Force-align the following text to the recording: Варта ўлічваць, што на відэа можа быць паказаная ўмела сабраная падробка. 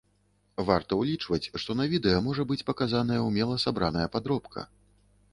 Варта 0.67 0.95
ўлічваць, 1.01 1.49
што 1.63 1.75
на 1.81 1.85
відэа 1.91 2.21
можа 2.27 2.45
быць 2.51 2.65
паказаная 2.69 3.19
ўмела 3.27 3.59
сабраная 3.65 4.07
падробка. 4.15 4.65